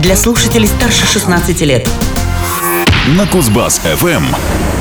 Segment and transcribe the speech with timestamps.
[0.00, 1.88] для слушателей старше 16 лет.
[3.16, 4.24] На Кузбасс-ФМ.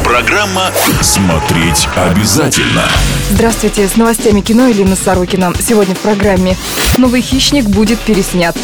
[0.03, 2.83] Программа «Смотреть обязательно».
[3.29, 5.53] Здравствуйте, с новостями кино Елена Сорокина.
[5.59, 6.55] Сегодня в программе
[6.97, 8.55] «Новый хищник» будет переснят.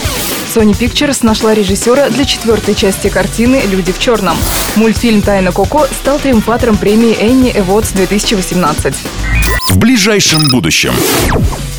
[0.53, 4.37] Sony Pictures нашла режиссера для четвертой части картины «Люди в черном».
[4.75, 8.95] Мультфильм «Тайна Коко» стал триумфатором премии Энни Эводс 2018.
[9.69, 10.93] В ближайшем будущем.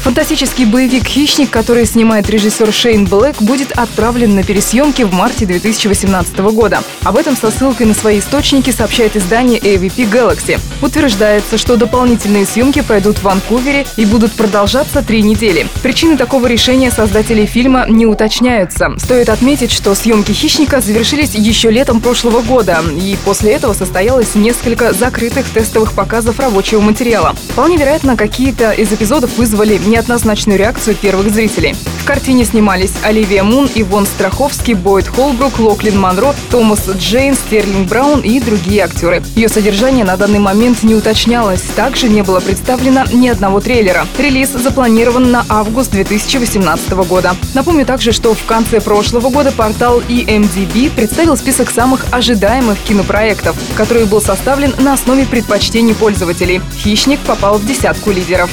[0.06, 6.38] Фантастический боевик «Хищник», который снимает режиссер Шейн Блэк, будет отправлен на пересъемки в марте 2018
[6.52, 6.84] года.
[7.02, 10.60] Об этом со ссылкой на свои источники сообщает издание AVP Galaxy.
[10.80, 15.66] Утверждается, что дополнительные съемки пройдут в Ванкувере и будут продолжаться три недели.
[15.82, 18.94] Причины такого решения создателей фильма не уточняются.
[18.98, 24.92] Стоит отметить, что съемки «Хищника» завершились еще летом прошлого года, и после этого состоялось несколько
[24.92, 27.34] закрытых тестовых показов рабочего материала.
[27.48, 31.74] Вполне вероятно, какие-то из эпизодов вызвали не неоднозначную реакцию первых зрителей.
[32.00, 38.20] В картине снимались Оливия Мун, Ивон Страховский, Бойд Холбрук, Локлин Монро, Томас Джейн, Стерлинг Браун
[38.20, 39.22] и другие актеры.
[39.34, 41.62] Ее содержание на данный момент не уточнялось.
[41.74, 44.06] Также не было представлено ни одного трейлера.
[44.18, 47.34] Релиз запланирован на август 2018 года.
[47.54, 54.04] Напомню также, что в конце прошлого года портал EMDB представил список самых ожидаемых кинопроектов, который
[54.04, 56.60] был составлен на основе предпочтений пользователей.
[56.76, 58.50] «Хищник» попал в десятку лидеров.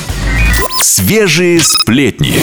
[0.86, 2.42] Свежие сплетни.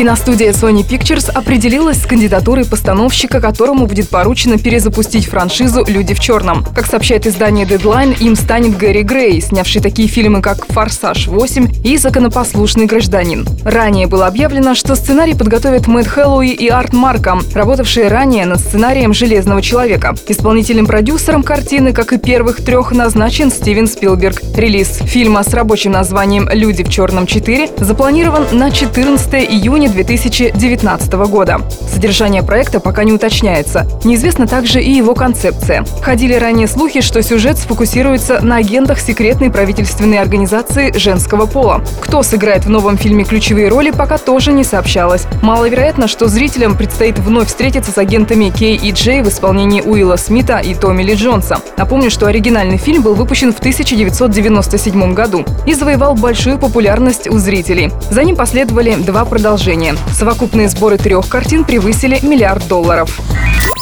[0.00, 6.64] Киностудия Sony Pictures определилась с кандидатурой постановщика, которому будет поручено перезапустить франшизу «Люди в черном».
[6.74, 11.98] Как сообщает издание Deadline, им станет Гэри Грей, снявший такие фильмы, как «Форсаж 8» и
[11.98, 13.46] «Законопослушный гражданин».
[13.62, 19.12] Ранее было объявлено, что сценарий подготовят Мэтт Хэллоуи и Арт Марком, работавшие ранее над сценарием
[19.12, 20.14] «Железного человека».
[20.28, 24.40] Исполнительным продюсером картины, как и первых трех, назначен Стивен Спилберг.
[24.56, 31.60] Релиз фильма с рабочим названием «Люди в черном 4» запланирован на 14 июня 2019 года.
[31.92, 33.86] Содержание проекта пока не уточняется.
[34.04, 35.84] Неизвестна также и его концепция.
[36.02, 41.82] Ходили ранее слухи, что сюжет сфокусируется на агентах секретной правительственной организации женского пола.
[42.00, 45.26] Кто сыграет в новом фильме ключевые роли, пока тоже не сообщалось.
[45.42, 50.58] Маловероятно, что зрителям предстоит вновь встретиться с агентами Кей и Джей в исполнении Уилла Смита
[50.58, 51.58] и Томми Ли Джонса.
[51.76, 57.90] Напомню, что оригинальный фильм был выпущен в 1997 году и завоевал большую популярность у зрителей.
[58.10, 59.96] За ним последовали два продолжения продолжение.
[60.12, 63.20] Совокупные сборы трех картин превысили миллиард долларов.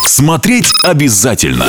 [0.05, 1.67] Смотреть обязательно.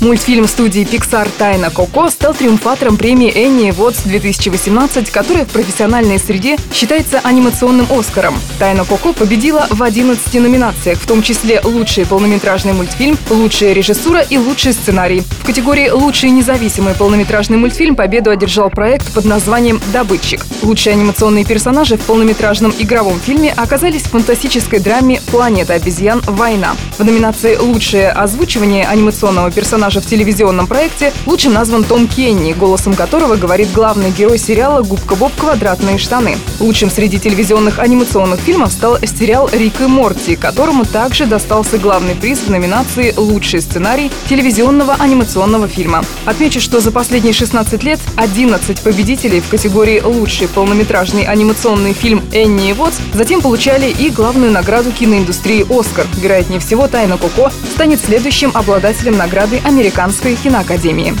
[0.00, 6.56] Мультфильм студии Pixar «Тайна Коко» стал триумфатором премии Энни Вотс 2018, которая в профессиональной среде
[6.72, 8.38] считается анимационным «Оскаром».
[8.60, 14.38] «Тайна Коко» победила в 11 номинациях, в том числе «Лучший полнометражный мультфильм», «Лучшая режиссура» и
[14.38, 15.24] «Лучший сценарий».
[15.40, 20.46] В категории «Лучший независимый полнометражный мультфильм» победу одержал проект под названием «Добытчик».
[20.62, 26.22] Лучшие анимационные персонажи в полнометражном игровом фильме оказались в фантастической драме «Планета обезьян.
[26.24, 26.76] Война».
[26.98, 32.94] В номинации «Лучшее озвучивание анимационного персонажа» персонажа в телевизионном проекте лучшим назван Том Кенни, голосом
[32.94, 35.32] которого говорит главный герой сериала «Губка Боб.
[35.38, 36.36] Квадратные штаны».
[36.60, 42.40] Лучшим среди телевизионных анимационных фильмов стал сериал «Рик и Морти», которому также достался главный приз
[42.40, 46.04] в номинации «Лучший сценарий телевизионного анимационного фильма».
[46.26, 52.70] Отмечу, что за последние 16 лет 11 победителей в категории «Лучший полнометражный анимационный фильм» Энни
[52.70, 56.06] и Вотс затем получали и главную награду киноиндустрии «Оскар».
[56.20, 61.14] Вероятнее всего, «Тайна Коко» станет следующим обладателем награды Американской киноакадемии.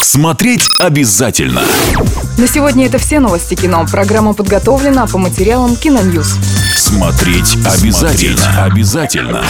[0.00, 1.60] Смотреть обязательно.
[2.38, 3.84] На сегодня это все новости кино.
[3.90, 6.38] Программа подготовлена по материалам Киноньюз.
[6.74, 8.38] Смотреть обязательно.
[8.38, 9.44] Смотреть обязательно.